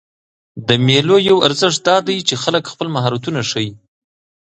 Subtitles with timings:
[0.67, 3.71] د مېلو یو ارزښت دا دئ، چې خلک خپل مهارتونه ښيي.